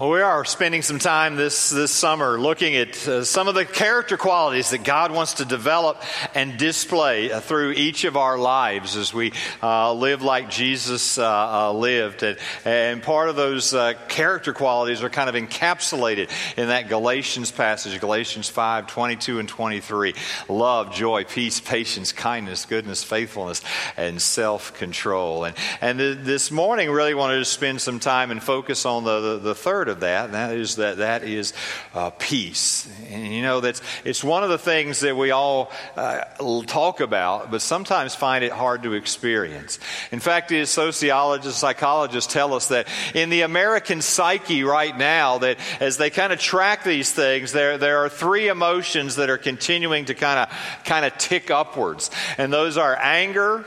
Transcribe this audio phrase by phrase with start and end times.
[0.00, 3.66] Well, we are spending some time this, this summer looking at uh, some of the
[3.66, 6.02] character qualities that God wants to develop
[6.34, 11.68] and display uh, through each of our lives as we uh, live like Jesus uh,
[11.68, 12.22] uh, lived.
[12.22, 17.50] And, and, part of those uh, character qualities are kind of encapsulated in that Galatians
[17.50, 20.14] passage, Galatians 5 22 and 23.
[20.48, 23.60] Love, joy, peace, patience, kindness, goodness, faithfulness,
[23.98, 25.44] and self control.
[25.44, 29.20] And, and th- this morning, really wanted to spend some time and focus on the,
[29.20, 31.52] the, the third of that, and that is that that is
[31.94, 32.88] uh, peace.
[33.10, 36.20] And you know, that's it's one of the things that we all uh,
[36.66, 39.78] talk about, but sometimes find it hard to experience.
[40.10, 45.96] In fact, sociologists, psychologists tell us that in the American psyche right now, that as
[45.96, 50.14] they kind of track these things, there there are three emotions that are continuing to
[50.14, 53.64] kind of kind of tick upwards, and those are anger,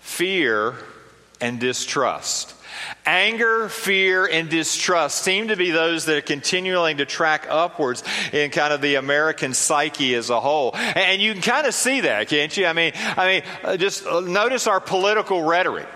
[0.00, 0.74] fear,
[1.40, 2.54] and distrust.
[3.06, 8.50] Anger, fear, and distrust seem to be those that are continuing to track upwards in
[8.50, 10.74] kind of the American psyche as a whole.
[10.74, 12.66] And you can kind of see that, can't you?
[12.66, 15.88] I mean, I mean, uh, just uh, notice our political rhetoric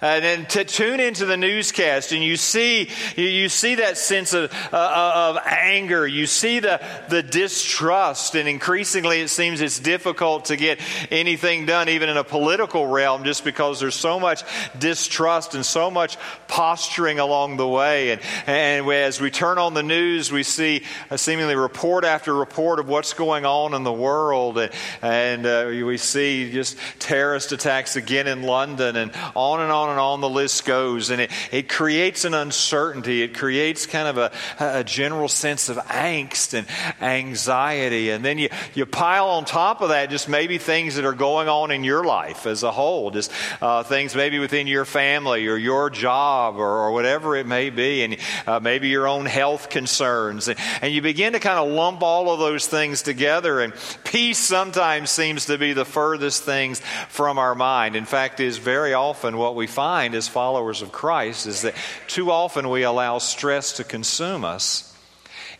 [0.00, 4.52] and then to tune into the newscast and you see you see that sense of,
[4.72, 6.06] uh, of anger.
[6.06, 10.78] You see the, the distrust and increasingly it seems it's difficult to get
[11.10, 14.44] anything done even in a political realm just because there's so much
[14.78, 18.12] distrust and so much posturing along the way.
[18.12, 20.82] And, and as we turn on the news we see
[21.16, 24.58] seemingly report after report of what's going on in the world.
[24.58, 29.87] And, and uh, we see just terrorist attacks again in London and on and on
[29.88, 31.10] on and on the list goes.
[31.10, 33.22] And it, it creates an uncertainty.
[33.22, 36.66] It creates kind of a, a general sense of angst and
[37.00, 38.10] anxiety.
[38.10, 41.48] And then you, you pile on top of that just maybe things that are going
[41.48, 45.56] on in your life as a whole, just uh, things maybe within your family or
[45.56, 48.16] your job or, or whatever it may be, and
[48.46, 50.48] uh, maybe your own health concerns.
[50.48, 53.60] And, and you begin to kind of lump all of those things together.
[53.60, 53.72] And
[54.04, 57.96] peace sometimes seems to be the furthest things from our mind.
[57.96, 61.72] In fact, is very often what we find as followers of Christ is that
[62.08, 64.92] too often we allow stress to consume us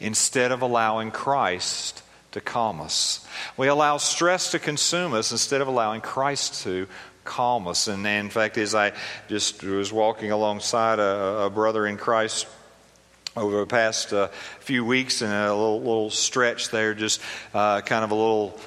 [0.01, 2.03] instead of allowing Christ
[2.33, 3.25] to calm us.
[3.57, 6.89] We allow stress to consume us instead of allowing Christ to
[7.23, 7.87] calm us.
[7.87, 8.93] And in fact, as I
[9.29, 12.49] just was walking alongside a, a brother in Christ
[13.37, 17.21] over the past uh, few weeks and a little, little stretch there, just
[17.55, 18.59] uh, kind of a little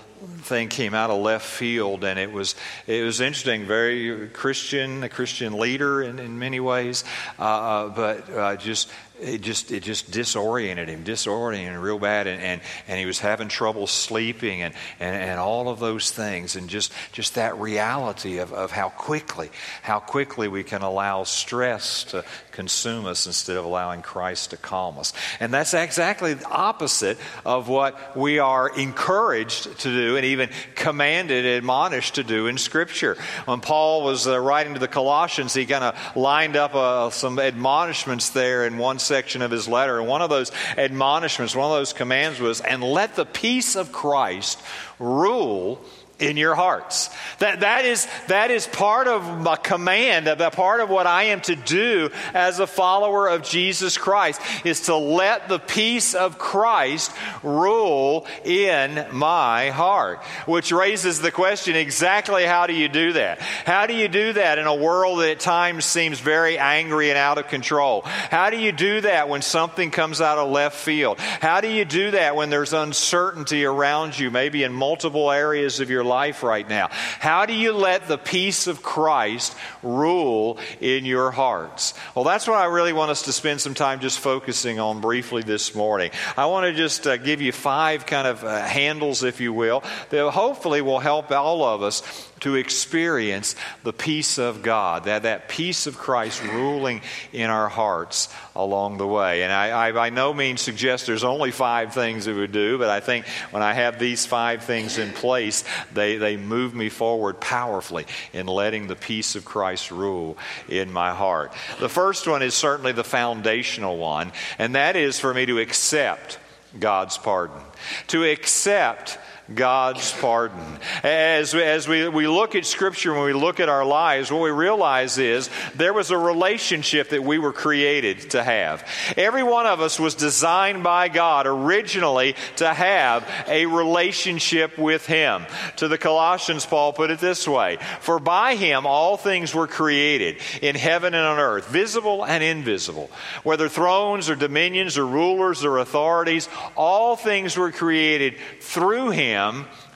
[0.41, 2.55] thing came out of left field, and it was
[2.87, 3.65] it was interesting.
[3.65, 7.03] Very Christian, a Christian leader in, in many ways,
[7.39, 8.89] uh, uh but uh, just
[9.21, 13.47] it just it just disoriented him, disoriented real bad, and, and, and he was having
[13.47, 18.51] trouble sleeping, and, and, and all of those things, and just just that reality of,
[18.51, 19.49] of how quickly
[19.83, 24.97] how quickly we can allow stress to consume us instead of allowing Christ to calm
[24.97, 30.49] us, and that's exactly the opposite of what we are encouraged to do, and even
[30.75, 33.17] commanded, admonished to do in Scripture.
[33.45, 37.37] When Paul was uh, writing to the Colossians, he kind of lined up uh, some
[37.39, 39.99] admonishments there in one section of his letter.
[39.99, 43.91] And one of those admonishments, one of those commands was, and let the peace of
[43.91, 44.61] Christ
[44.99, 45.83] rule
[46.21, 47.09] in your hearts.
[47.39, 51.41] That, that, is, that is part of my command, a part of what I am
[51.41, 57.11] to do as a follower of Jesus Christ, is to let the peace of Christ
[57.43, 60.23] rule in my heart.
[60.45, 63.39] Which raises the question exactly how do you do that?
[63.39, 67.17] How do you do that in a world that at times seems very angry and
[67.17, 68.01] out of control?
[68.01, 71.19] How do you do that when something comes out of left field?
[71.19, 75.89] How do you do that when there's uncertainty around you, maybe in multiple areas of
[75.89, 76.10] your life?
[76.11, 76.89] Life right now?
[77.19, 81.93] How do you let the peace of Christ rule in your hearts?
[82.15, 85.41] Well, that's what I really want us to spend some time just focusing on briefly
[85.41, 86.11] this morning.
[86.35, 89.83] I want to just uh, give you five kind of uh, handles, if you will,
[90.09, 92.03] that hopefully will help all of us
[92.41, 98.29] to experience the peace of God, that, that peace of Christ ruling in our hearts
[98.55, 99.43] along the way.
[99.43, 102.89] And I, I by no means suggest there's only five things it would do, but
[102.89, 107.39] I think when I have these five things in place, they, they move me forward
[107.39, 110.37] powerfully in letting the peace of Christ rule
[110.67, 111.53] in my heart.
[111.79, 116.39] The first one is certainly the foundational one, and that is for me to accept
[116.79, 117.61] God's pardon.
[118.07, 119.17] To accept
[119.55, 120.79] God's pardon.
[121.03, 124.51] As, as we, we look at Scripture, when we look at our lives, what we
[124.51, 128.87] realize is there was a relationship that we were created to have.
[129.17, 135.45] Every one of us was designed by God originally to have a relationship with Him.
[135.77, 140.37] To the Colossians, Paul put it this way For by Him all things were created,
[140.61, 143.09] in heaven and on earth, visible and invisible,
[143.43, 149.40] whether thrones or dominions or rulers or authorities, all things were created through Him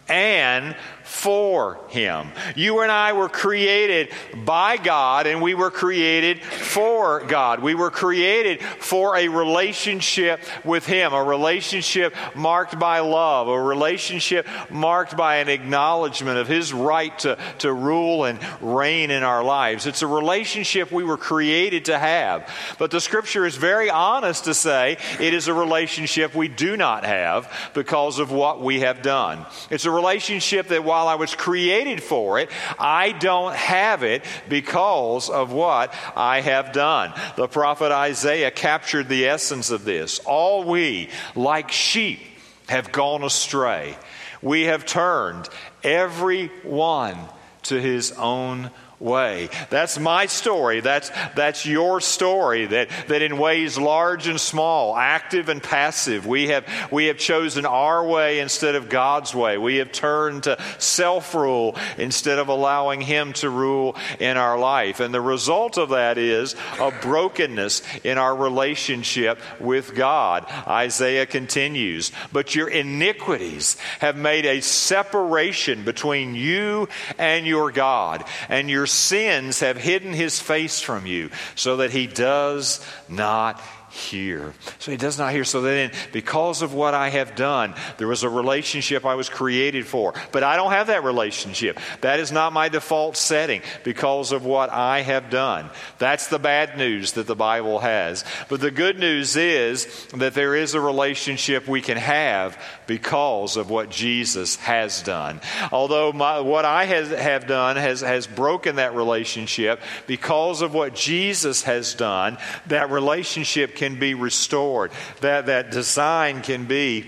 [0.09, 2.29] and for Him.
[2.55, 4.09] You and I were created
[4.43, 7.61] by God and we were created for God.
[7.61, 14.47] We were created for a relationship with Him, a relationship marked by love, a relationship
[14.71, 19.85] marked by an acknowledgement of His right to, to rule and reign in our lives.
[19.85, 22.51] It's a relationship we were created to have.
[22.79, 27.05] But the Scripture is very honest to say it is a relationship we do not
[27.05, 29.45] have because of what we have done.
[29.69, 32.49] It's a relationship that while I was created for it,
[32.79, 37.13] I don't have it because of what I have done.
[37.35, 40.19] The prophet Isaiah captured the essence of this.
[40.19, 42.21] All we, like sheep,
[42.69, 43.97] have gone astray.
[44.41, 45.49] We have turned
[45.83, 47.17] every one
[47.63, 48.71] to his own
[49.05, 49.49] way.
[49.69, 50.81] That's my story.
[50.81, 56.47] That's, that's your story that, that in ways large and small, active and passive, we
[56.47, 59.57] have, we have chosen our way instead of God's way.
[59.57, 64.99] We have turned to self rule instead of allowing Him to rule in our life.
[64.99, 70.45] And the result of that is a brokenness in our relationship with God.
[70.67, 78.69] Isaiah continues, but your iniquities have made a separation between you and your God, and
[78.69, 83.61] your sins have hidden his face from you so that he does not
[83.95, 84.53] hear.
[84.79, 85.43] So he does not hear.
[85.45, 89.87] So then, because of what I have done, there was a relationship I was created
[89.87, 90.13] for.
[90.31, 91.79] But I don't have that relationship.
[92.01, 95.69] That is not my default setting because of what I have done.
[95.97, 98.25] That's the bad news that the Bible has.
[98.49, 103.69] But the good news is that there is a relationship we can have because of
[103.69, 105.39] what Jesus has done.
[105.71, 110.95] Although my, what I has, have done has, has broken that relationship, because of what
[110.95, 112.37] Jesus has done,
[112.67, 114.91] that relationship can be restored,
[115.21, 117.05] that, that design can be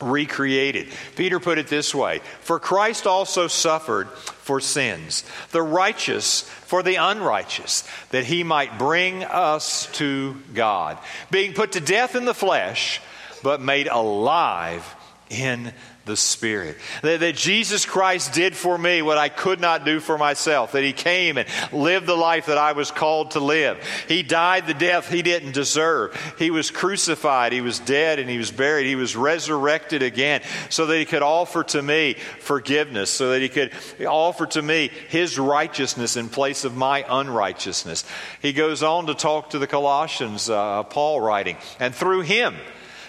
[0.00, 0.86] recreated.
[1.16, 6.94] Peter put it this way For Christ also suffered for sins, the righteous for the
[6.94, 10.98] unrighteous, that he might bring us to God,
[11.30, 13.00] being put to death in the flesh
[13.42, 14.94] but made alive
[15.30, 15.72] in
[16.08, 16.76] the Spirit.
[17.02, 20.72] That, that, Jesus Christ did for me what I could not do for myself.
[20.72, 23.78] That He came and lived the life that I was called to live.
[24.08, 26.16] He died the death He didn't deserve.
[26.38, 27.52] He was crucified.
[27.52, 28.86] He was dead and He was buried.
[28.86, 33.48] He was resurrected again so that He could offer to me forgiveness, so that He
[33.48, 33.72] could
[34.04, 38.04] offer to me His righteousness in place of my unrighteousness.
[38.42, 42.56] He goes on to talk to the Colossians, uh, Paul writing, and through Him,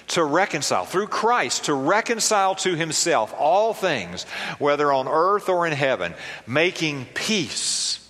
[0.10, 4.24] to reconcile, through Christ, to reconcile to himself all things,
[4.60, 6.14] whether on earth or in heaven,
[6.46, 8.06] making peace,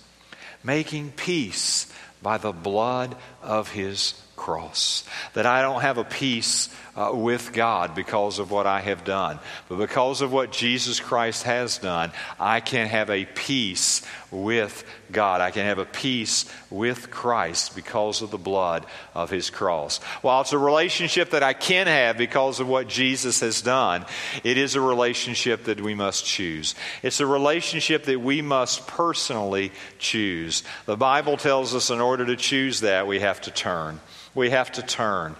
[0.64, 1.92] making peace
[2.22, 5.04] by the blood of his cross.
[5.34, 6.68] That I don't have a peace
[7.00, 9.38] uh, with God because of what I have done,
[9.70, 15.40] but because of what Jesus Christ has done, I can have a peace with God.
[15.40, 19.98] I can have a peace with Christ because of the blood of his cross.
[20.20, 24.04] While it's a relationship that I can have because of what Jesus has done,
[24.44, 26.74] it is a relationship that we must choose.
[27.02, 30.64] It's a relationship that we must personally choose.
[30.84, 34.00] The Bible tells us in order to choose that, we have to turn
[34.34, 35.34] we have to turn.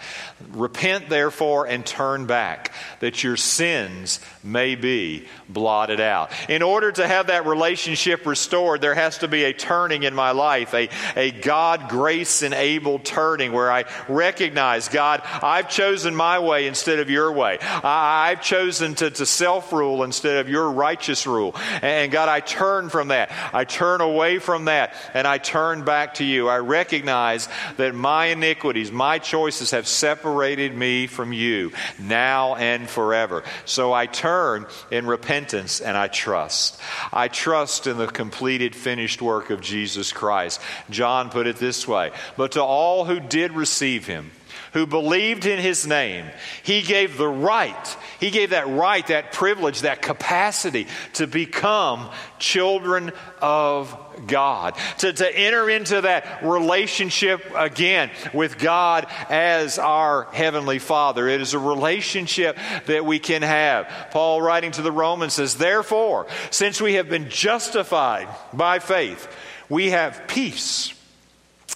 [0.50, 6.31] Repent, therefore, and turn back, that your sins may be blotted out.
[6.48, 10.31] In order to have that relationship restored, there has to be a turning in my
[10.31, 16.67] life, a, a God grace enabled turning where I recognize, God, I've chosen my way
[16.67, 17.58] instead of your way.
[17.60, 21.55] I, have chosen to, to self rule instead of your righteous rule.
[21.82, 23.31] And God, I turn from that.
[23.53, 26.48] I turn away from that, and I turn back to you.
[26.48, 33.43] I recognize that my iniquities, my choices have separated me from you now and forever.
[33.65, 36.81] So I turn in repentance and I trust.
[37.13, 40.60] I trust in the completed, finished work of Jesus Christ.
[40.91, 44.31] John put it this way But to all who did receive him,
[44.72, 46.27] who believed in his name,
[46.62, 53.12] he gave the right, he gave that right, that privilege, that capacity to become children
[53.41, 53.96] of
[54.27, 61.29] God, to, to enter into that relationship again with God as our Heavenly Father.
[61.29, 64.08] It is a relationship that we can have.
[64.10, 69.29] Paul, writing to the Romans, says, Therefore, since we have been justified by faith,
[69.69, 70.94] we have peace.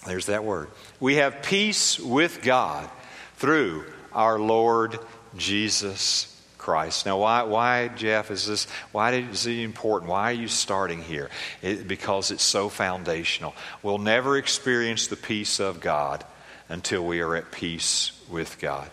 [0.05, 0.69] There's that word.
[0.99, 2.89] We have peace with God
[3.37, 4.99] through our Lord
[5.35, 7.05] Jesus Christ.
[7.05, 10.09] Now, why, why, Jeff, is this, why is it important?
[10.09, 11.29] Why are you starting here?
[11.61, 13.53] It, because it's so foundational.
[13.83, 16.23] We'll never experience the peace of God
[16.69, 18.89] until we are at peace with God.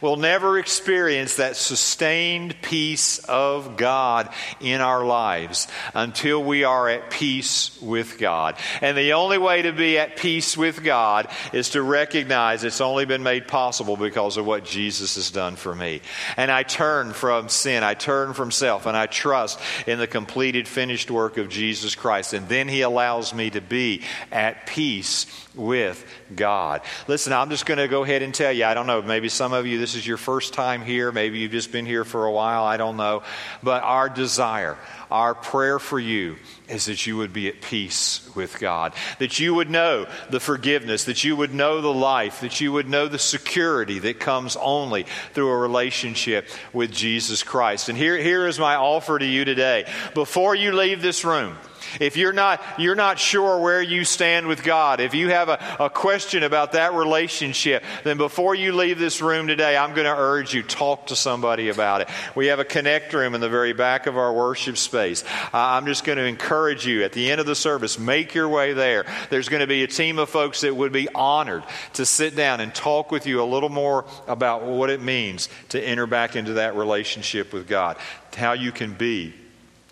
[0.00, 7.10] We'll never experience that sustained peace of God in our lives until we are at
[7.10, 8.56] peace with God.
[8.80, 13.04] And the only way to be at peace with God is to recognize it's only
[13.04, 16.00] been made possible because of what Jesus has done for me.
[16.36, 20.68] And I turn from sin, I turn from self, and I trust in the completed,
[20.68, 22.32] finished work of Jesus Christ.
[22.32, 26.04] And then He allows me to be at peace with
[26.34, 26.80] God.
[27.08, 29.52] Listen, I'm just going to go ahead and tell you, I don't know, maybe some
[29.52, 32.32] of you, this is your first time here, maybe you've just been here for a
[32.32, 33.22] while, I don't know.
[33.62, 34.78] But our desire,
[35.10, 36.36] our prayer for you
[36.68, 41.04] is that you would be at peace with God, that you would know the forgiveness,
[41.04, 45.04] that you would know the life, that you would know the security that comes only
[45.34, 47.88] through a relationship with Jesus Christ.
[47.90, 49.90] And here, here is my offer to you today.
[50.14, 51.58] Before you leave this room,
[52.00, 55.76] if you're not, you're not sure where you stand with God, if you have a,
[55.80, 60.16] a question about that relationship, then before you leave this room today, I'm going to
[60.16, 62.08] urge you, talk to somebody about it.
[62.34, 65.24] We have a connect room in the very back of our worship space.
[65.52, 68.48] Uh, I'm just going to encourage you at the end of the service, make your
[68.48, 69.06] way there.
[69.30, 72.60] There's going to be a team of folks that would be honored to sit down
[72.60, 76.54] and talk with you a little more about what it means to enter back into
[76.54, 77.96] that relationship with God,
[78.34, 79.34] how you can be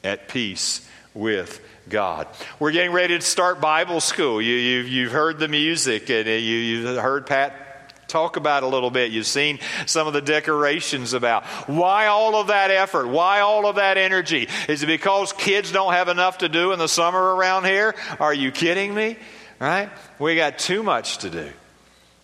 [0.03, 2.29] at peace with God.
[2.59, 4.41] We're getting ready to start Bible school.
[4.41, 8.91] You, you, you've heard the music and you, you've heard Pat talk about a little
[8.91, 9.13] bit.
[9.13, 13.77] You've seen some of the decorations about why all of that effort, why all of
[13.77, 14.49] that energy.
[14.69, 17.95] Is it because kids don't have enough to do in the summer around here?
[18.19, 19.17] Are you kidding me?
[19.59, 19.91] Right?
[20.19, 21.51] We got too much to do.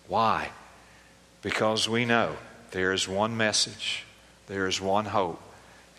[0.07, 0.49] Why?
[1.41, 2.35] Because we know
[2.71, 4.05] there is one message,
[4.47, 5.41] there is one hope,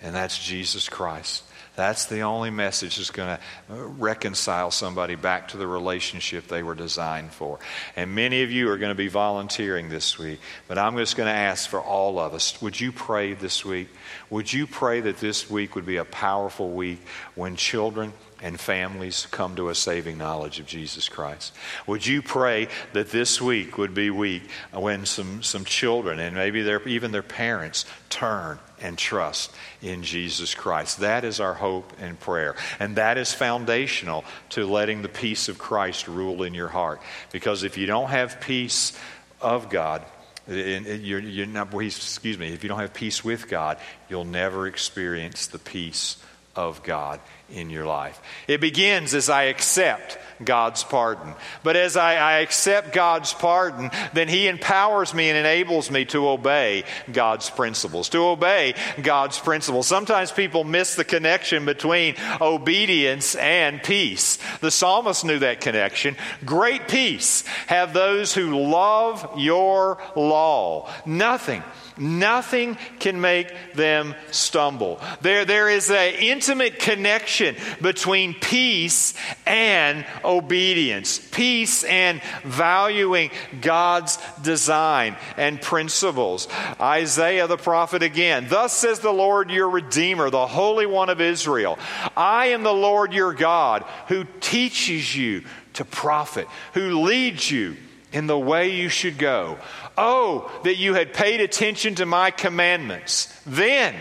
[0.03, 1.45] and that's Jesus Christ.
[1.79, 6.65] That's the only message that's going to uh, reconcile somebody back to the relationship they
[6.65, 7.61] were designed for.
[7.95, 11.29] And many of you are going to be volunteering this week, but I'm just going
[11.29, 13.91] to ask for all of us would you pray this week?
[14.31, 17.01] Would you pray that this week would be a powerful week
[17.35, 18.13] when children,
[18.43, 21.55] and families come to a saving knowledge of Jesus Christ.
[21.87, 26.63] Would you pray that this week would be week when some, some children and maybe
[26.63, 31.01] their, even their parents turn and trust in Jesus Christ?
[31.01, 32.55] That is our hope and prayer.
[32.79, 37.01] And that is foundational to letting the peace of Christ rule in your heart.
[37.33, 38.97] Because if you don't have peace
[39.41, 40.05] of God,
[40.49, 43.79] you're, you're not, excuse me, if you don't have peace with God,
[44.09, 46.17] you'll never experience the peace
[46.57, 48.21] of God in your life.
[48.47, 51.35] It begins as I accept God's pardon.
[51.63, 56.29] But as I, I, accept God's pardon, then He empowers me and enables me to
[56.29, 59.87] obey God's principles, to obey God's principles.
[59.87, 64.39] Sometimes people miss the connection between obedience and peace.
[64.61, 66.17] The psalmist knew that connection.
[66.45, 70.89] Great peace have those who love your law.
[71.05, 71.63] Nothing
[71.99, 75.01] Nothing can make them stumble.
[75.21, 79.15] There, there is an intimate connection between peace
[79.47, 86.49] and obedience, peace and valuing God's design and principles.
[86.81, 91.79] Isaiah the prophet again, Thus says the Lord your Redeemer, the Holy One of Israel
[92.17, 97.77] I am the Lord your God who teaches you to profit, who leads you
[98.13, 99.59] in the way you should go.
[99.97, 103.27] Oh, that you had paid attention to my commandments.
[103.47, 103.95] Then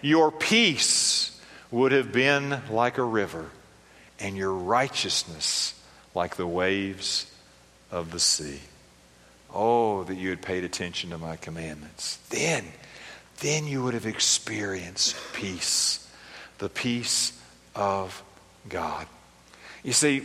[0.00, 1.40] your peace
[1.70, 3.46] would have been like a river,
[4.20, 5.80] and your righteousness
[6.14, 7.32] like the waves
[7.90, 8.60] of the sea.
[9.54, 12.16] Oh, that you had paid attention to my commandments.
[12.30, 12.64] Then,
[13.40, 16.08] then you would have experienced peace,
[16.58, 17.38] the peace
[17.74, 18.22] of
[18.68, 19.06] God.
[19.82, 20.22] You see,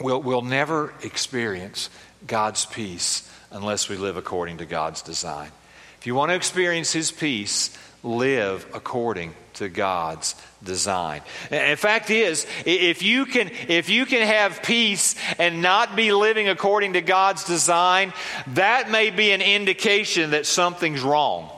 [0.00, 1.90] we'll, we'll never experience
[2.26, 5.50] God's peace unless we live according to God's design.
[5.98, 11.22] If you want to experience His peace, live according to God's design.
[11.50, 16.48] And fact is, if you can if you can have peace and not be living
[16.48, 18.12] according to God's design,
[18.48, 21.50] that may be an indication that something's wrong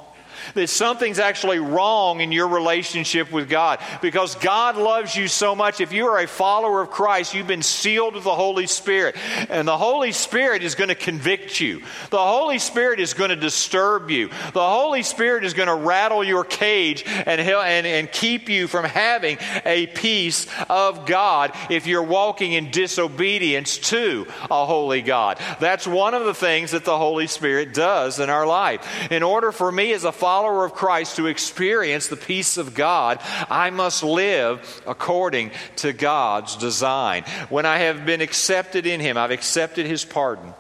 [0.54, 5.80] that something's actually wrong in your relationship with God because God loves you so much.
[5.80, 9.16] If you are a follower of Christ, you've been sealed with the Holy Spirit,
[9.48, 11.82] and the Holy Spirit is going to convict you.
[12.10, 14.28] The Holy Spirit is going to disturb you.
[14.28, 18.84] The Holy Spirit is going to rattle your cage and, and, and keep you from
[18.84, 25.38] having a peace of God if you're walking in disobedience to a holy God.
[25.60, 29.10] That's one of the things that the Holy Spirit does in our life.
[29.10, 32.74] In order for me as a follower, follower of Christ to experience the peace of
[32.74, 33.20] God,
[33.50, 37.24] I must live according to God's design.
[37.50, 40.54] When I have been accepted in Him, I've accepted His pardon.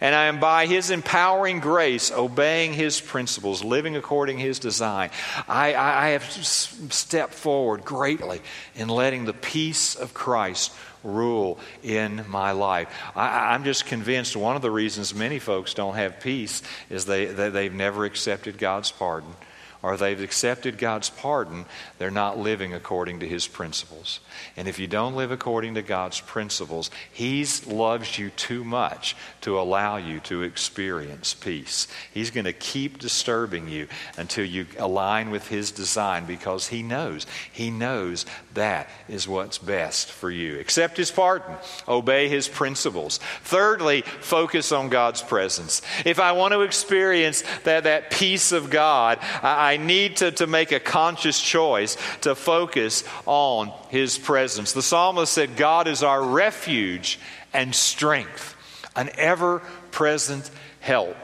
[0.00, 5.10] And I am by His empowering grace obeying His principles, living according His design.
[5.46, 8.40] I, I, I have stepped forward greatly
[8.74, 12.88] in letting the peace of Christ rule in my life.
[13.14, 17.26] I, am just convinced one of the reasons many folks don't have peace is they,
[17.26, 19.34] they, they've never accepted God's pardon
[19.82, 21.64] or they've accepted God's pardon,
[21.98, 24.20] they're not living according to His principles.
[24.56, 29.58] And if you don't live according to God's principles, He loves you too much to
[29.58, 31.88] allow you to experience peace.
[32.12, 37.26] He's going to keep disturbing you until you align with His design because He knows.
[37.50, 40.58] He knows that is what's best for you.
[40.60, 41.56] Accept His pardon,
[41.88, 43.18] obey His principles.
[43.42, 45.80] Thirdly, focus on God's presence.
[46.04, 50.48] If I want to experience that, that peace of God, I, I need to, to
[50.48, 54.72] make a conscious choice to focus on His presence.
[54.72, 57.20] The psalmist said, God is our refuge
[57.52, 58.56] and strength,
[58.96, 59.60] an ever
[59.92, 60.50] present
[60.80, 61.16] help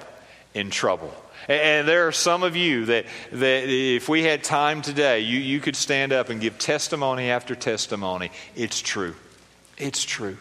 [0.55, 1.12] in trouble.
[1.49, 5.59] And there are some of you that, that if we had time today, you, you
[5.59, 8.31] could stand up and give testimony after testimony.
[8.55, 9.17] It's true.
[9.76, 10.38] It's true.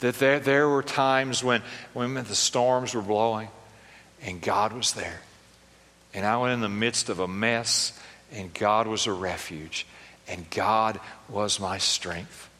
[0.00, 1.60] That there, there were times when,
[1.92, 3.48] when the storms were blowing
[4.22, 5.20] and God was there.
[6.14, 7.98] And I went in the midst of a mess,
[8.32, 9.86] and God was a refuge
[10.28, 12.50] and God was my strength.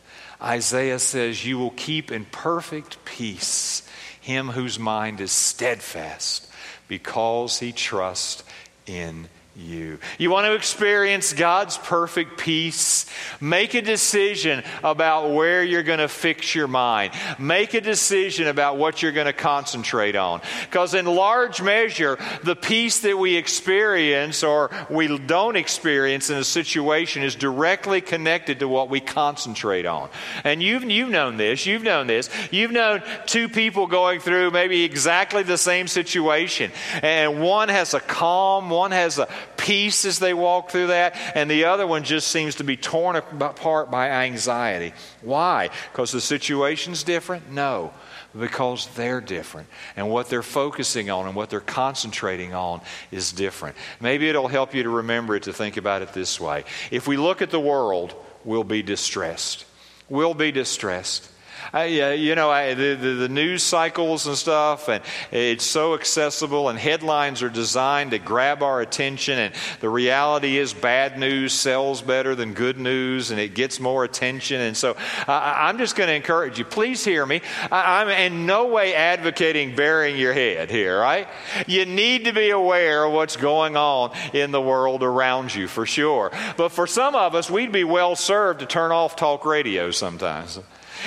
[0.40, 3.88] Isaiah says, You will keep in perfect peace
[4.20, 6.48] him whose mind is steadfast
[6.86, 8.42] because he trusts
[8.86, 9.28] in
[9.58, 9.98] you.
[10.18, 13.06] You want to experience God's perfect peace?
[13.40, 17.12] Make a decision about where you're going to fix your mind.
[17.38, 20.40] Make a decision about what you're going to concentrate on.
[20.62, 26.44] Because, in large measure, the peace that we experience or we don't experience in a
[26.44, 30.08] situation is directly connected to what we concentrate on.
[30.44, 31.66] And you've, you've known this.
[31.66, 32.30] You've known this.
[32.50, 36.70] You've known two people going through maybe exactly the same situation.
[37.02, 41.50] And one has a calm, one has a peace as they walk through that, and
[41.50, 44.92] the other one just seems to be torn apart by anxiety.
[45.22, 45.70] Why?
[45.92, 47.50] Because the situation's different?
[47.50, 47.92] No
[48.38, 49.68] because they're different.
[49.96, 52.80] And what they're focusing on and what they're concentrating on
[53.10, 53.76] is different.
[54.00, 56.64] Maybe it'll help you to remember it to think about it this way.
[56.90, 59.64] If we look at the world, we'll be distressed.
[60.08, 61.30] We'll be distressed.
[61.72, 66.68] I, you know, I, the, the, the, news cycles and stuff, and it's so accessible,
[66.68, 69.38] and headlines are designed to grab our attention.
[69.38, 74.04] And the reality is, bad news sells better than good news, and it gets more
[74.04, 74.60] attention.
[74.60, 76.64] And so, I, am just going to encourage you.
[76.64, 77.42] Please hear me.
[77.70, 81.28] I, I'm in no way advocating burying your head here, right?
[81.66, 85.84] You need to be aware of what's going on in the world around you, for
[85.84, 86.30] sure.
[86.56, 90.58] But for some of us, we'd be well served to turn off talk radio sometimes.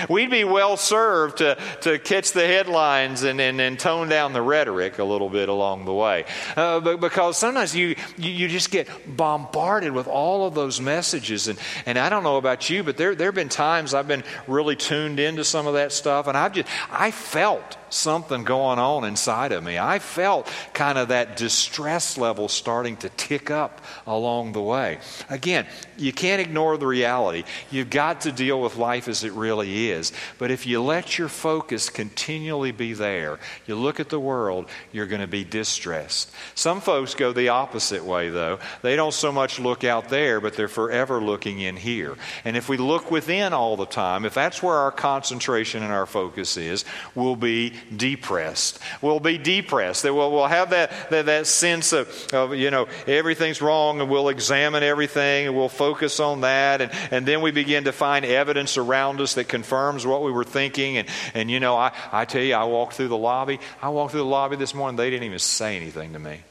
[0.10, 4.42] We'd be well served to, to catch the headlines and, and, and tone down the
[4.42, 6.26] rhetoric a little bit along the way.
[6.56, 11.48] Uh, but because sometimes you, you, just get bombarded with all of those messages.
[11.48, 14.24] And, and I don't know about you, but there, there have been times I've been
[14.48, 19.04] really tuned into some of that stuff, and I've just, I felt something going on
[19.04, 19.78] inside of me.
[19.78, 25.00] I felt kind of that distress level starting to tick up along the way.
[25.30, 27.44] Again, you can't ignore the reality.
[27.70, 30.12] You've got to deal with life as it really is.
[30.38, 35.08] But if you let your focus continually be there, you look at the world, you're
[35.08, 36.32] going to be distressed.
[36.56, 38.60] Some folks go the opposite way, though.
[38.82, 42.16] They don't so much look out there, but they're forever looking in here.
[42.46, 46.06] And if we look within all the time, if that's where our concentration and our
[46.06, 48.80] focus is, we'll be depressed.
[49.02, 50.04] We'll be depressed.
[50.04, 54.30] We'll, we'll have that, that, that sense of, of, you know, everything's wrong and we'll
[54.30, 56.82] examine everything and we'll focus on that.
[56.82, 60.44] And, and then we begin to find evidence around us that confirms what we were
[60.44, 60.98] thinking.
[60.98, 63.60] And, and you know, I, I tell you, I walked through the lobby.
[63.82, 64.98] I walked through the lobby this morning.
[64.98, 66.42] They didn't even say anything to me.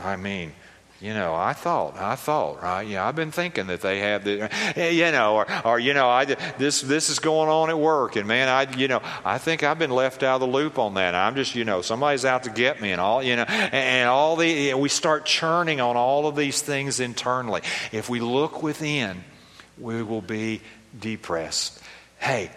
[0.00, 0.52] I mean,
[1.00, 2.82] you know, I thought, I thought, right?
[2.82, 6.08] Yeah, I've been thinking that they have the, eh, you know, or, or you know,
[6.08, 9.62] I this this is going on at work, and man, I, you know, I think
[9.62, 11.14] I've been left out of the loop on that.
[11.14, 14.34] I'm just, you know, somebody's out to get me, and all, you know, and all
[14.34, 17.60] the eh, we start churning on all of these things internally.
[17.92, 19.22] If we look within,
[19.78, 20.62] we will be
[20.98, 21.80] depressed.
[22.18, 22.50] Hey,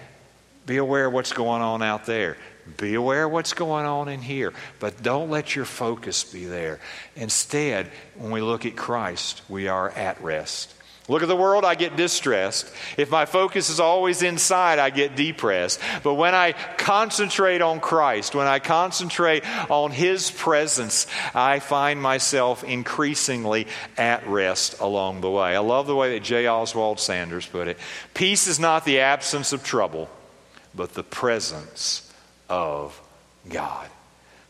[0.66, 2.38] be aware of what's going on out there.
[2.78, 6.80] Be aware of what's going on in here, but don't let your focus be there.
[7.16, 10.74] Instead, when we look at Christ, we are at rest.
[11.08, 12.72] Look at the world, I get distressed.
[12.96, 15.82] If my focus is always inside, I get depressed.
[16.04, 22.64] But when I concentrate on Christ, when I concentrate on His presence, I find myself
[22.64, 25.56] increasingly at rest along the way.
[25.56, 26.48] I love the way that J.
[26.48, 27.78] Oswald Sanders put it.
[28.14, 30.08] Peace is not the absence of trouble,
[30.76, 32.11] but the presence
[32.52, 33.02] of
[33.50, 33.88] God.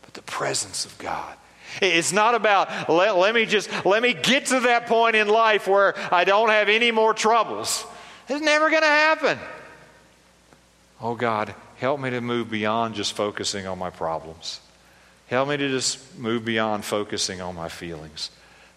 [0.02, 1.36] But the presence of God.
[1.80, 5.66] It's not about let, let me just let me get to that point in life
[5.66, 7.86] where I don't have any more troubles.
[8.28, 9.38] It's never going to happen.
[11.00, 14.60] Oh God, help me to move beyond just focusing on my problems.
[15.28, 18.30] Help me to just move beyond focusing on my feelings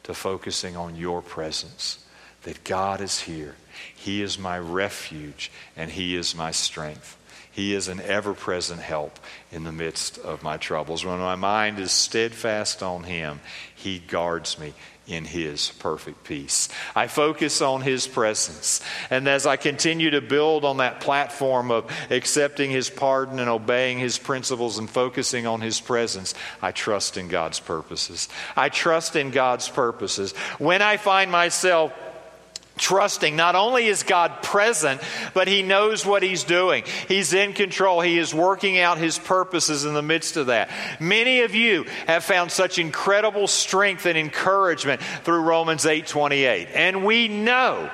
[0.04, 2.00] to focusing on your presence.
[2.44, 3.56] That God is here.
[3.96, 7.18] He is my refuge and He is my strength.
[7.56, 9.18] He is an ever present help
[9.50, 11.06] in the midst of my troubles.
[11.06, 13.40] When my mind is steadfast on Him,
[13.74, 14.74] He guards me
[15.08, 16.68] in His perfect peace.
[16.98, 18.82] I focus on His presence.
[19.10, 24.00] And as I continue to build on that platform of accepting His pardon and obeying
[24.00, 28.28] His principles and focusing on His presence, I trust in God's purposes.
[28.58, 30.34] I trust in God's purposes.
[30.58, 31.94] When I find myself
[32.78, 35.02] trusting not only is God present,
[35.34, 36.84] but He knows what He's doing.
[37.08, 38.02] He's in control.
[38.02, 40.70] He is working out His purposes in the midst of that.
[41.00, 46.70] Many of you have found such incredible strength and encouragement through Romans 8 28.
[46.74, 47.90] And we know,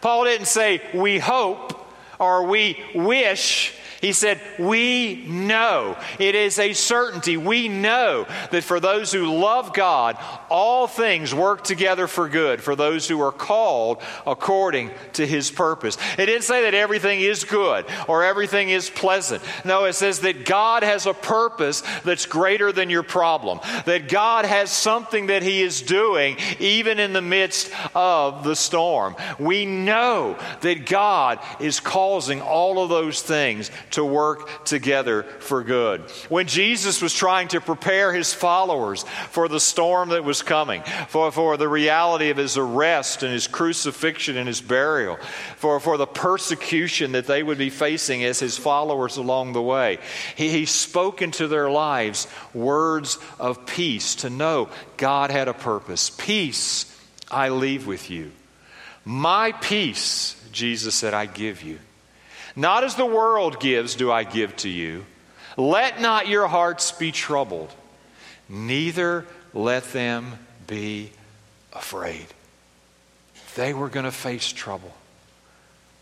[0.00, 1.86] Paul didn't say we hope
[2.18, 3.75] or we wish.
[4.06, 5.96] He said, We know.
[6.20, 7.36] It is a certainty.
[7.36, 10.16] We know that for those who love God,
[10.48, 15.98] all things work together for good, for those who are called according to his purpose.
[16.16, 19.42] It didn't say that everything is good or everything is pleasant.
[19.64, 24.44] No, it says that God has a purpose that's greater than your problem, that God
[24.44, 29.16] has something that he is doing even in the midst of the storm.
[29.40, 36.02] We know that God is causing all of those things to work together for good.
[36.28, 41.32] When Jesus was trying to prepare his followers for the storm that was coming, for,
[41.32, 45.16] for the reality of his arrest and his crucifixion and his burial,
[45.56, 49.98] for, for the persecution that they would be facing as his followers along the way,
[50.36, 56.10] he, he spoke into their lives words of peace to know God had a purpose.
[56.10, 56.84] Peace
[57.30, 58.30] I leave with you.
[59.06, 61.78] My peace, Jesus said, I give you.
[62.56, 65.04] Not as the world gives, do I give to you.
[65.58, 67.72] Let not your hearts be troubled,
[68.48, 71.12] neither let them be
[71.72, 72.26] afraid.
[73.54, 74.94] They were going to face trouble.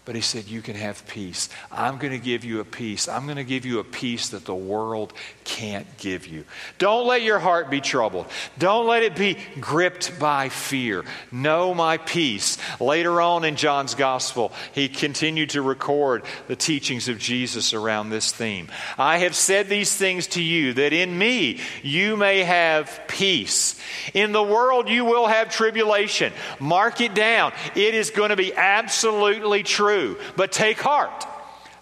[0.07, 1.49] But he said, You can have peace.
[1.73, 3.09] I'm going to give you a peace.
[3.09, 5.15] I'm going to give you a peace that the world
[5.45, 6.45] can't give you.
[6.79, 8.27] Don't let your heart be troubled.
[8.59, 11.05] Don't let it be gripped by fear.
[11.33, 12.59] Know my peace.
[12.81, 18.31] Later on in John's gospel, he continued to record the teachings of Jesus around this
[18.31, 18.69] theme.
[18.99, 23.81] I have said these things to you that in me you may have peace.
[24.13, 26.35] In the world you will have tribulation.
[26.61, 27.55] Mark it down.
[27.75, 30.17] It is going to be absolutely true true.
[30.37, 31.27] But take heart.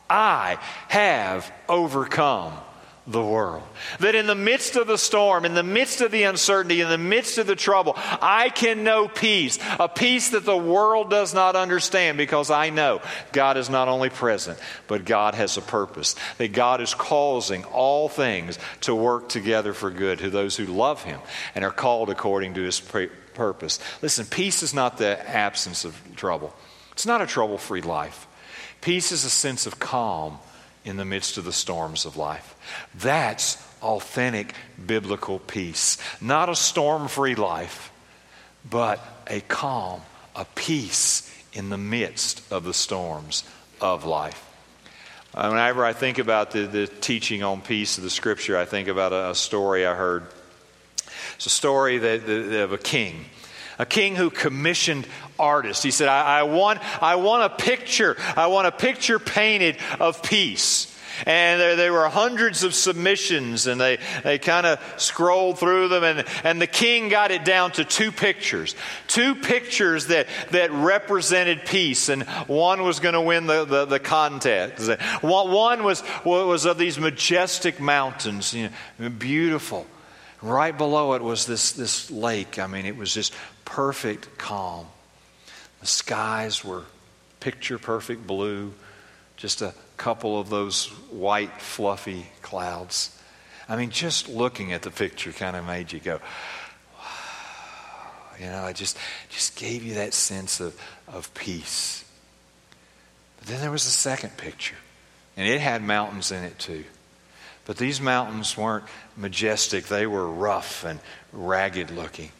[0.09, 2.53] I have overcome
[3.07, 3.65] the world.
[3.99, 6.99] That in the midst of the storm, in the midst of the uncertainty, in the
[6.99, 11.57] midst of the trouble, I can know peace, a peace that the world does not
[11.57, 13.01] understand because I know
[13.33, 16.15] God is not only present, but God has a purpose.
[16.39, 21.03] That God is causing all things to work together for good to those who love
[21.03, 21.21] Him
[21.57, 23.81] and are called according to His purpose.
[24.01, 26.55] Listen, peace is not the absence of trouble.
[26.93, 28.27] It's not a trouble free life.
[28.81, 30.39] Peace is a sense of calm
[30.85, 32.55] in the midst of the storms of life.
[32.95, 35.99] That's authentic biblical peace.
[36.21, 37.93] Not a storm free life,
[38.69, 40.03] but a calm,
[40.35, 43.45] a peace in the midst of the storms
[43.81, 44.49] of life.
[45.35, 48.89] Uh, whenever I think about the, the teaching on peace of the scripture, I think
[48.89, 50.27] about a, a story I heard.
[51.37, 53.25] It's a story that, that, of a king
[53.79, 55.07] a king who commissioned
[55.43, 55.83] artists.
[55.83, 60.23] He said, I, I, want, I want a picture, I want a picture painted of
[60.23, 60.89] peace.
[61.27, 66.05] And there, there were hundreds of submissions, and they, they kind of scrolled through them,
[66.05, 68.75] and, and the king got it down to two pictures.
[69.09, 74.01] Two pictures that, that represented peace, and one was going to win the, the, the
[74.01, 74.91] contest.
[75.23, 79.87] One was, was of these majestic mountains, you know, beautiful.
[80.41, 82.59] Right below it was this, this lake.
[82.59, 83.33] I mean, it was just
[83.65, 84.87] perfect calm.
[85.83, 86.85] The skies were
[87.41, 88.73] picture perfect blue,
[89.37, 93.19] just a couple of those white, fluffy clouds.
[93.69, 96.21] I mean, just looking at the picture kind of made you go,
[96.99, 97.05] wow.
[98.39, 98.97] You know, it just,
[99.29, 102.05] just gave you that sense of, of peace.
[103.39, 104.77] But then there was a second picture,
[105.37, 106.85] and it had mountains in it too.
[107.65, 108.85] But these mountains weren't
[109.17, 111.01] majestic, they were rough and
[111.33, 112.31] ragged looking.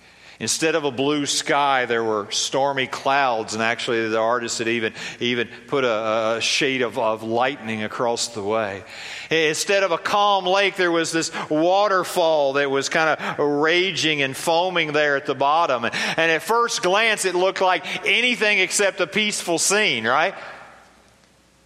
[0.43, 4.93] Instead of a blue sky, there were stormy clouds, and actually, the artist had even,
[5.21, 8.83] even put a, a shade of, of lightning across the way.
[9.31, 14.37] Instead of a calm lake, there was this waterfall that was kind of raging and
[14.37, 15.85] foaming there at the bottom.
[15.85, 20.35] And at first glance, it looked like anything except a peaceful scene, right?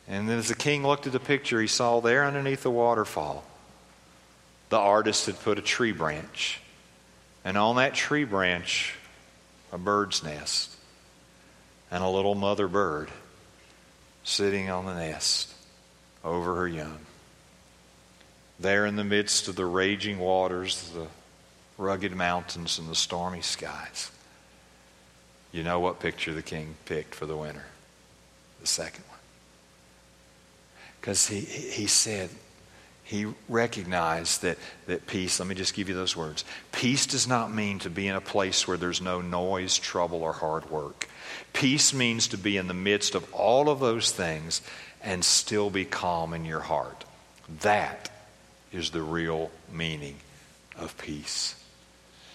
[0.06, 3.42] And then as the king looked at the picture, he saw there underneath the waterfall,
[4.68, 6.60] the artist had put a tree branch
[7.46, 8.96] and on that tree branch,
[9.72, 10.74] a bird's nest
[11.92, 13.08] and a little mother bird
[14.24, 15.54] sitting on the nest
[16.24, 16.98] over her young.
[18.58, 21.06] There in the midst of the raging waters, the
[21.78, 24.10] rugged mountains, and the stormy skies.
[25.52, 27.66] You know what picture the king picked for the winner?
[28.60, 29.20] The second one.
[31.00, 32.28] Because he, he said,
[33.06, 36.44] he recognized that, that peace, let me just give you those words.
[36.72, 40.32] Peace does not mean to be in a place where there's no noise, trouble, or
[40.32, 41.08] hard work.
[41.52, 44.60] Peace means to be in the midst of all of those things
[45.04, 47.04] and still be calm in your heart.
[47.60, 48.10] That
[48.72, 50.16] is the real meaning
[50.76, 51.54] of peace.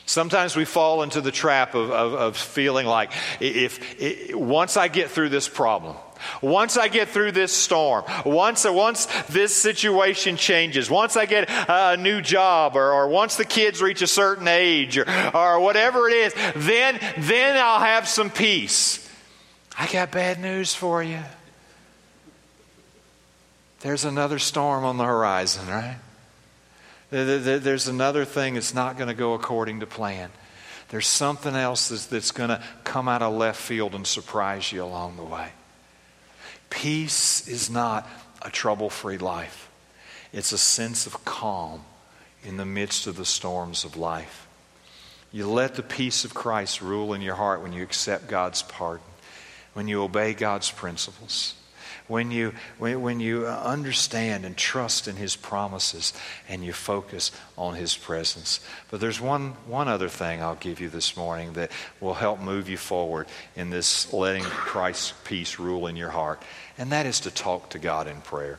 [0.05, 4.88] Sometimes we fall into the trap of, of, of feeling like if, if once I
[4.88, 5.97] get through this problem,
[6.41, 11.97] once I get through this storm, once, once this situation changes, once I get a
[11.97, 15.05] new job, or, or once the kids reach a certain age, or,
[15.36, 19.10] or whatever it is, then, then I'll have some peace.
[19.77, 21.19] I got bad news for you.
[23.81, 25.97] There's another storm on the horizon, right?
[27.10, 30.31] There's another thing that's not going to go according to plan.
[30.89, 34.84] There's something else that's, that's going to come out of left field and surprise you
[34.84, 35.49] along the way.
[36.71, 38.10] Peace is not
[38.41, 39.69] a trouble free life,
[40.34, 41.84] it's a sense of calm
[42.43, 44.47] in the midst of the storms of life.
[45.31, 49.05] You let the peace of Christ rule in your heart when you accept God's pardon,
[49.73, 51.53] when you obey God's principles,
[52.12, 56.13] when you, when, when you uh, understand and trust in His promises
[56.47, 58.60] and you focus on His presence.
[58.91, 62.69] But there's one, one other thing I'll give you this morning that will help move
[62.69, 66.43] you forward in this letting Christ's peace rule in your heart
[66.78, 68.58] and that is to talk to God in prayer.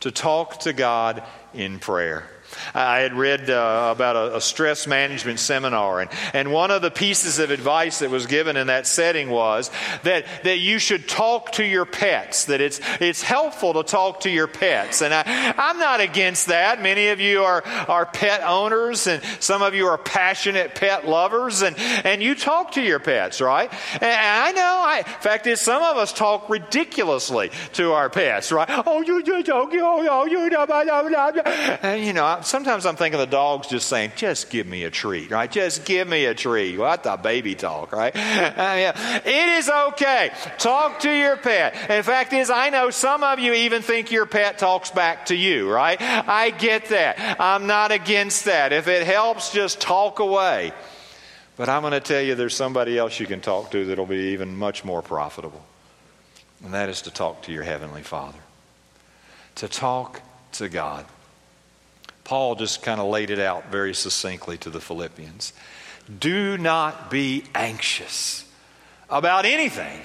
[0.00, 2.28] To talk to God in prayer.
[2.74, 6.90] I had read uh, about a, a, stress management seminar, and, and one of the
[6.90, 9.70] pieces of advice that was given in that setting was
[10.02, 14.30] that, that you should talk to your pets, that it's, it's helpful to talk to
[14.30, 15.02] your pets.
[15.02, 16.82] And I, I'm not against that.
[16.82, 21.62] Many of you are, are pet owners, and some of you are passionate pet lovers,
[21.62, 23.72] and, and you talk to your pets, right?
[23.94, 28.68] And I know, I, fact is, some of us talk ridiculously to our pets, right?
[28.86, 30.44] Oh, you, you, you, you, you, you,
[31.82, 35.30] and, you know, sometimes I'm thinking the dog's just saying, just give me a treat,
[35.30, 35.50] right?
[35.50, 36.78] Just give me a treat.
[36.78, 38.14] What the baby talk, right?
[38.64, 40.30] Uh, it is okay.
[40.58, 41.90] Talk to your pet.
[41.90, 45.34] In fact, is I know some of you even think your pet talks back to
[45.34, 46.00] you, right?
[46.00, 47.36] I get that.
[47.40, 48.72] I'm not against that.
[48.72, 50.72] If it helps, just talk away.
[51.56, 54.32] But I'm going to tell you there's somebody else you can talk to that'll be
[54.32, 55.64] even much more profitable.
[56.64, 58.38] And that is to talk to your Heavenly Father.
[59.56, 60.20] To talk
[60.52, 61.04] to God.
[62.24, 65.52] Paul just kind of laid it out very succinctly to the Philippians.
[66.18, 68.50] Do not be anxious
[69.10, 70.00] about anything,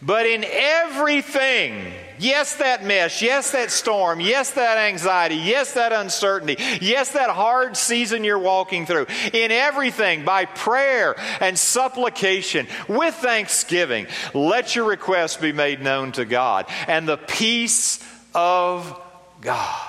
[0.00, 6.56] but in everything, yes, that mess, yes, that storm, yes, that anxiety, yes, that uncertainty,
[6.80, 14.06] yes, that hard season you're walking through, in everything, by prayer and supplication, with thanksgiving,
[14.34, 19.00] let your requests be made known to God, and the peace of
[19.40, 19.87] God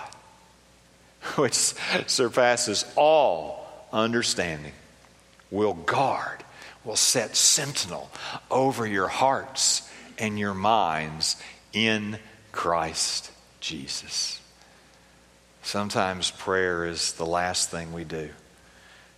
[1.36, 1.74] which
[2.08, 4.74] surpasses all understanding,
[5.52, 6.44] will guard,
[6.84, 8.10] will set sentinel
[8.50, 11.42] over your hearts and your minds
[11.74, 12.18] in
[12.52, 14.40] Christ Jesus.
[15.62, 18.30] sometimes prayer is the last thing we do.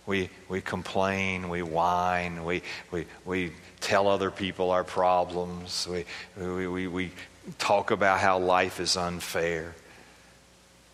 [0.04, 6.04] We, we complain, we whine, we, we, we tell other people our problems, we,
[6.36, 7.12] we, we, we
[7.58, 9.74] talk about how life is unfair.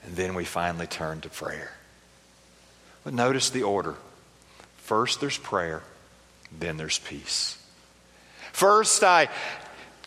[0.04, 1.72] And then we finally turn to prayer.
[3.04, 3.94] But notice the order
[4.88, 5.82] first there's prayer,
[6.58, 7.58] then there's peace.
[8.52, 9.28] First, I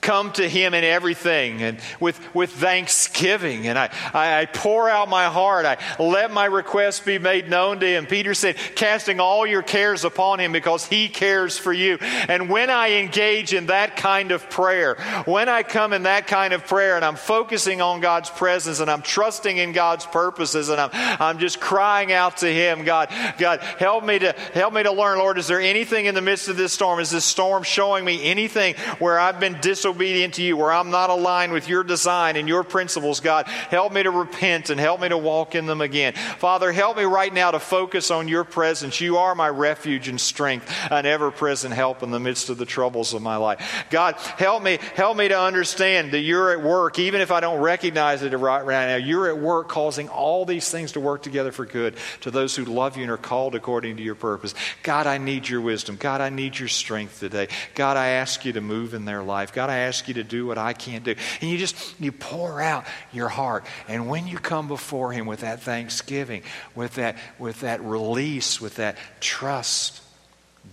[0.01, 3.67] come to him in everything and with, with thanksgiving.
[3.67, 5.65] And I, I, I, pour out my heart.
[5.65, 8.07] I let my requests be made known to him.
[8.07, 11.97] Peter said casting all your cares upon him because he cares for you.
[12.01, 16.53] And when i engage in that kind of prayer when i come in that kind
[16.53, 20.79] of prayer and i'm focusing on god's presence and i'm trusting in god's purposes and
[20.79, 24.91] i'm, I'm just crying out to him god god help me to help me to
[24.91, 26.99] learn lord is there anything in the midst of this storm?
[26.99, 30.89] Is this storm showing me anything where i've been disobedient disobedient to you, where I'm
[30.89, 35.01] not aligned with your design and your principles, God, help me to repent and help
[35.01, 36.13] me to walk in them again.
[36.13, 39.01] Father, help me right now to focus on your presence.
[39.01, 42.65] You are my refuge and strength, an ever present help in the midst of the
[42.65, 43.85] troubles of my life.
[43.89, 47.59] God, help me, help me to understand that you're at work, even if I don't
[47.59, 48.95] recognize it right, right now.
[48.95, 52.63] You're at work causing all these things to work together for good to those who
[52.65, 54.53] love you and are called according to your purpose.
[54.83, 55.97] God, I need your wisdom.
[55.97, 57.49] God, I need your strength today.
[57.75, 59.51] God, I ask you to move in their life.
[59.53, 61.15] God, I ask you to do what I can't do.
[61.41, 63.65] And you just, you pour out your heart.
[63.87, 66.43] And when you come before Him with that thanksgiving,
[66.75, 70.01] with that, with that release, with that trust,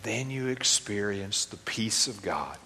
[0.03, 2.57] then you experience the peace of God,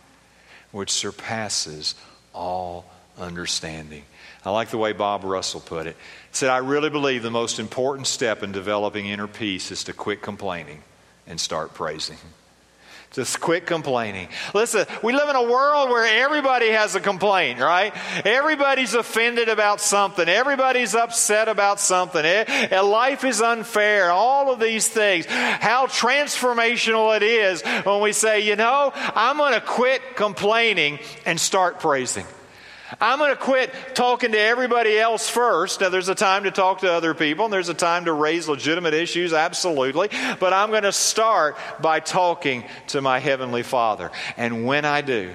[0.71, 1.95] which surpasses
[2.35, 2.85] all
[3.19, 4.05] understanding.
[4.45, 5.97] I like the way Bob Russell put it.
[6.31, 9.93] He said, I really believe the most important step in developing inner peace is to
[9.93, 10.83] quit complaining
[11.27, 12.17] and start praising.
[13.13, 14.29] Just quit complaining.
[14.55, 17.93] Listen, we live in a world where everybody has a complaint, right?
[18.25, 20.27] Everybody's offended about something.
[20.27, 22.25] Everybody's upset about something.
[22.25, 24.11] Eh, life is unfair.
[24.11, 25.27] All of these things.
[25.27, 31.39] How transformational it is when we say, you know, I'm going to quit complaining and
[31.39, 32.25] start praising.
[33.01, 35.81] I'm going to quit talking to everybody else first.
[35.81, 38.49] Now, there's a time to talk to other people, and there's a time to raise
[38.49, 40.09] legitimate issues, absolutely.
[40.39, 44.11] But I'm going to start by talking to my Heavenly Father.
[44.37, 45.33] And when I do,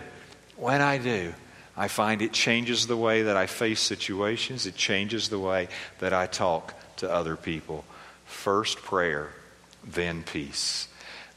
[0.56, 1.34] when I do,
[1.76, 5.68] I find it changes the way that I face situations, it changes the way
[6.00, 7.86] that I talk to other people.
[8.26, 9.30] First prayer,
[9.84, 10.88] then peace.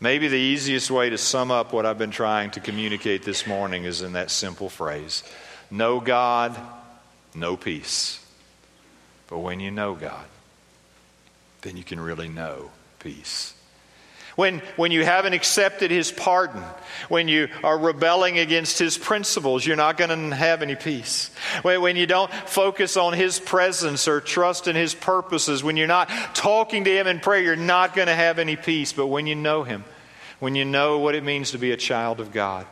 [0.00, 3.84] Maybe the easiest way to sum up what I've been trying to communicate this morning
[3.84, 5.22] is in that simple phrase
[5.70, 6.56] no God,
[7.34, 8.24] no peace.
[9.28, 10.26] But when you know God,
[11.62, 13.54] then you can really know peace.
[14.36, 16.62] When, when you haven't accepted His pardon,
[17.08, 21.30] when you are rebelling against His principles, you're not going to have any peace.
[21.62, 25.86] When, when you don't focus on His presence or trust in His purposes, when you're
[25.86, 28.92] not talking to Him in prayer, you're not going to have any peace.
[28.92, 29.84] But when you know Him,
[30.38, 32.66] when you know what it means to be a child of God,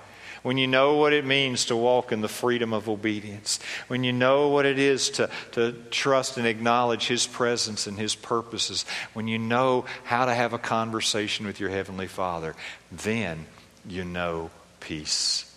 [0.48, 4.14] when you know what it means to walk in the freedom of obedience, when you
[4.14, 9.28] know what it is to, to trust and acknowledge His presence and His purposes, when
[9.28, 12.56] you know how to have a conversation with your Heavenly Father,
[12.90, 13.44] then
[13.86, 15.54] you know peace.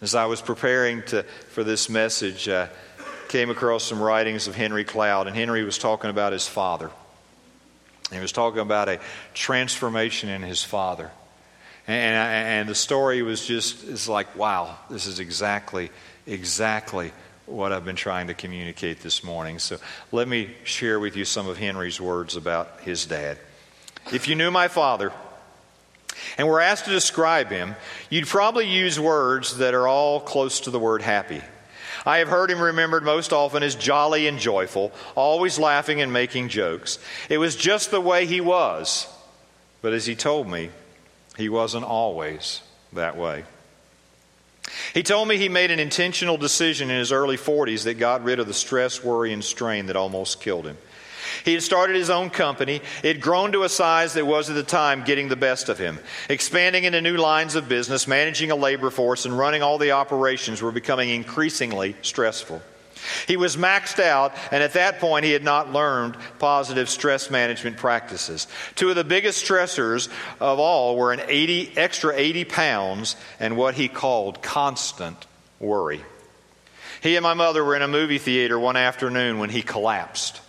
[0.00, 2.70] As I was preparing to, for this message, I
[3.28, 6.90] came across some writings of Henry Cloud, and Henry was talking about his father.
[8.10, 8.98] He was talking about a
[9.32, 11.12] transformation in his father.
[11.86, 15.90] And, and the story was just, it's like, wow, this is exactly,
[16.26, 17.12] exactly
[17.46, 19.58] what I've been trying to communicate this morning.
[19.58, 19.76] So
[20.10, 23.38] let me share with you some of Henry's words about his dad.
[24.12, 25.12] If you knew my father
[26.38, 27.74] and were asked to describe him,
[28.08, 31.42] you'd probably use words that are all close to the word happy.
[32.06, 36.48] I have heard him remembered most often as jolly and joyful, always laughing and making
[36.48, 36.98] jokes.
[37.28, 39.06] It was just the way he was.
[39.80, 40.70] But as he told me,
[41.36, 43.44] he wasn't always that way.
[44.94, 48.38] He told me he made an intentional decision in his early 40s that got rid
[48.38, 50.78] of the stress, worry, and strain that almost killed him.
[51.44, 52.80] He had started his own company.
[53.02, 55.78] It had grown to a size that was at the time getting the best of
[55.78, 55.98] him.
[56.28, 60.62] Expanding into new lines of business, managing a labor force, and running all the operations
[60.62, 62.62] were becoming increasingly stressful.
[63.26, 67.76] He was maxed out, and at that point, he had not learned positive stress management
[67.76, 68.46] practices.
[68.74, 70.08] Two of the biggest stressors
[70.40, 75.26] of all were an 80, extra 80 pounds and what he called constant
[75.60, 76.02] worry.
[77.00, 80.40] He and my mother were in a movie theater one afternoon when he collapsed.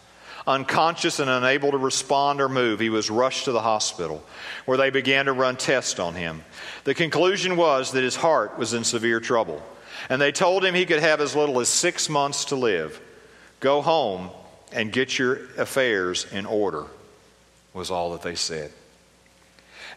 [0.47, 4.23] Unconscious and unable to respond or move, he was rushed to the hospital
[4.65, 6.45] where they began to run tests on him.
[6.83, 9.63] The conclusion was that his heart was in severe trouble
[10.09, 12.99] and they told him he could have as little as six months to live.
[13.59, 14.29] Go home
[14.71, 16.85] and get your affairs in order,
[17.73, 18.71] was all that they said.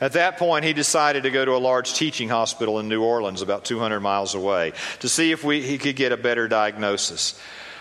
[0.00, 3.42] At that point, he decided to go to a large teaching hospital in New Orleans,
[3.42, 7.38] about 200 miles away, to see if we, he could get a better diagnosis.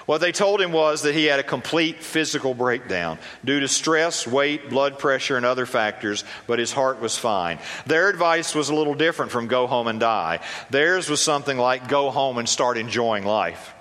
[0.07, 4.25] What they told him was that he had a complete physical breakdown due to stress,
[4.25, 7.59] weight, blood pressure, and other factors, but his heart was fine.
[7.85, 10.39] Their advice was a little different from go home and die.
[10.69, 13.73] Theirs was something like go home and start enjoying life.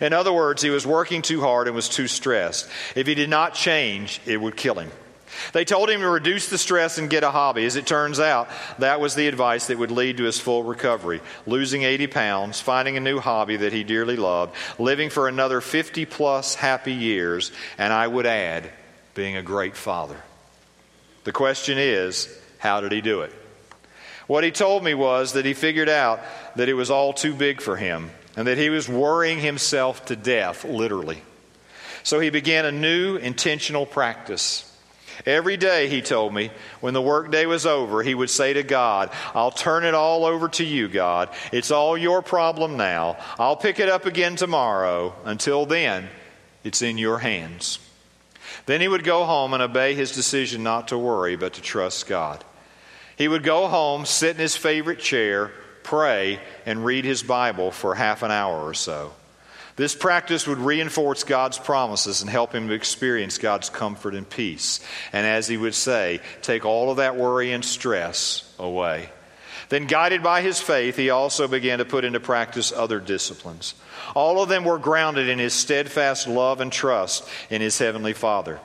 [0.00, 2.68] In other words, he was working too hard and was too stressed.
[2.96, 4.90] If he did not change, it would kill him.
[5.52, 7.64] They told him to reduce the stress and get a hobby.
[7.64, 11.20] As it turns out, that was the advice that would lead to his full recovery.
[11.46, 16.04] Losing 80 pounds, finding a new hobby that he dearly loved, living for another 50
[16.06, 18.70] plus happy years, and I would add,
[19.14, 20.20] being a great father.
[21.24, 22.28] The question is,
[22.58, 23.32] how did he do it?
[24.26, 26.20] What he told me was that he figured out
[26.54, 30.16] that it was all too big for him and that he was worrying himself to
[30.16, 31.22] death, literally.
[32.04, 34.69] So he began a new intentional practice.
[35.26, 36.50] Every day, he told me,
[36.80, 40.48] when the workday was over, he would say to God, I'll turn it all over
[40.48, 41.28] to you, God.
[41.52, 43.16] It's all your problem now.
[43.38, 45.14] I'll pick it up again tomorrow.
[45.24, 46.08] Until then,
[46.64, 47.78] it's in your hands.
[48.66, 52.06] Then he would go home and obey his decision not to worry, but to trust
[52.06, 52.44] God.
[53.16, 55.52] He would go home, sit in his favorite chair,
[55.82, 59.12] pray, and read his Bible for half an hour or so.
[59.80, 64.80] This practice would reinforce God's promises and help him to experience God's comfort and peace.
[65.10, 69.08] And as he would say, take all of that worry and stress away.
[69.70, 73.74] Then, guided by his faith, he also began to put into practice other disciplines.
[74.14, 78.60] All of them were grounded in his steadfast love and trust in his heavenly Father.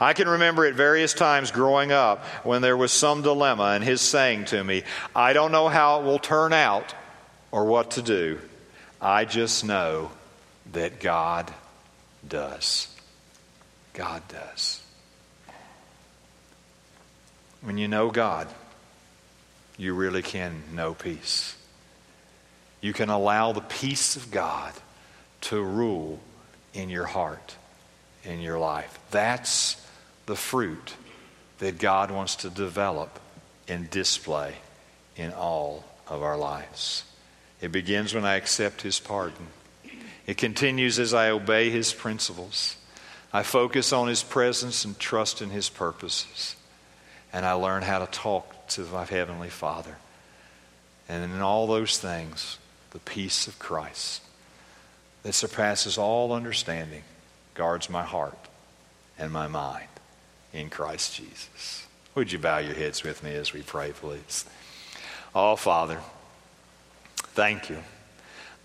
[0.00, 4.00] I can remember at various times growing up when there was some dilemma and his
[4.00, 4.82] saying to me,
[5.14, 6.92] I don't know how it will turn out
[7.52, 8.40] or what to do.
[9.00, 10.10] I just know
[10.72, 11.52] that God
[12.26, 12.88] does.
[13.92, 14.82] God does.
[17.62, 18.48] When you know God,
[19.78, 21.56] you really can know peace.
[22.80, 24.72] You can allow the peace of God
[25.42, 26.20] to rule
[26.74, 27.56] in your heart,
[28.24, 28.98] in your life.
[29.10, 29.82] That's
[30.26, 30.94] the fruit
[31.58, 33.18] that God wants to develop
[33.66, 34.54] and display
[35.16, 37.04] in all of our lives.
[37.60, 39.48] It begins when I accept His pardon.
[40.26, 42.76] It continues as I obey His principles.
[43.32, 46.56] I focus on His presence and trust in His purposes.
[47.32, 49.96] And I learn how to talk to my Heavenly Father.
[51.08, 52.58] And in all those things,
[52.90, 54.22] the peace of Christ
[55.22, 57.02] that surpasses all understanding
[57.54, 58.38] guards my heart
[59.18, 59.88] and my mind
[60.52, 61.86] in Christ Jesus.
[62.14, 64.44] Would you bow your heads with me as we pray, please?
[65.34, 66.00] Oh, Father,
[67.16, 67.78] thank you.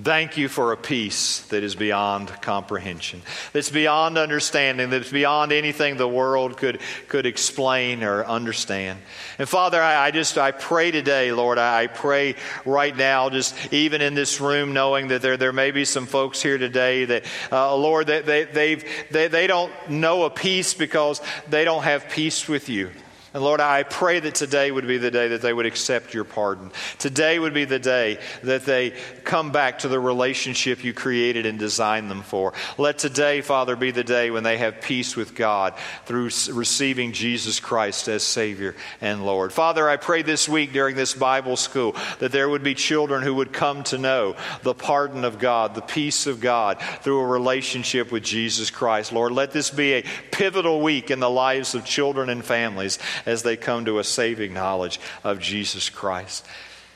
[0.04, 3.22] Thank you for a peace that is beyond comprehension,
[3.54, 9.00] that's beyond understanding, that's beyond anything the world could, could explain or understand.
[9.38, 12.36] And Father, I, I just, I pray today, Lord, I, I, pray
[12.66, 16.42] right now, just even in this room, knowing that there, there may be some folks
[16.42, 21.22] here today that, uh, Lord, that they, they've, they, they don't know a peace because
[21.50, 22.92] they don't have peace with you.
[23.34, 26.26] And Lord, I pray that today would be the day that they would accept your
[26.26, 26.70] pardon.
[27.00, 31.58] Today would be the day that they come back to the relationship you created and
[31.58, 32.52] designed them for.
[32.78, 35.76] Let today, Father, be the day when they have peace with God
[36.06, 39.54] through receiving Jesus Christ as Savior and Lord.
[39.54, 43.36] Father, I pray this week during this Bible school that there would be children who
[43.36, 48.12] would come to know the pardon of God, the peace of God through a relationship
[48.12, 49.14] with Jesus Christ.
[49.14, 53.44] Lord, let this be a pivotal week in the lives of children and families as
[53.44, 56.46] they come to a saving knowledge of Jesus Christ.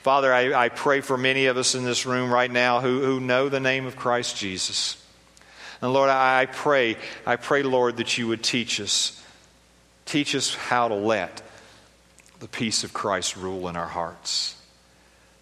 [0.06, 3.20] Father, I, I pray for many of us in this room right now who, who
[3.20, 5.04] know the name of Christ Jesus.
[5.82, 9.22] And Lord, I, I pray, I pray, Lord, that you would teach us.
[10.06, 11.42] Teach us how to let
[12.40, 14.56] the peace of Christ rule in our hearts.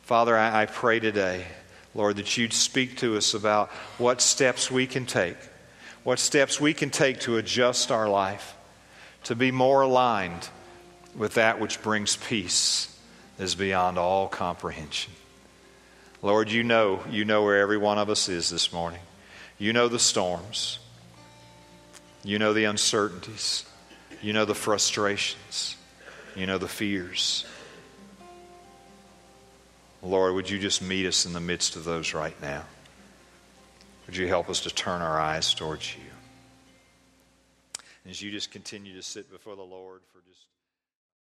[0.04, 1.46] Father, I, I pray today,
[1.94, 5.38] Lord, that you'd speak to us about what steps we can take,
[6.04, 8.56] what steps we can take to adjust our life,
[9.26, 10.48] to be more aligned
[11.16, 12.90] with that which brings peace
[13.40, 15.14] is beyond all comprehension.
[16.22, 19.02] Lord, you know, you know where every one of us is this morning.
[19.58, 20.80] You know the storms.
[22.24, 23.66] You know the uncertainties.
[24.22, 25.76] You know the frustrations.
[26.36, 27.46] You know the fears.
[30.02, 32.64] Lord, would you just meet us in the midst of those right now?
[34.06, 36.02] Would you help us to turn our eyes towards you?
[38.10, 40.02] As you just continue to sit before the Lord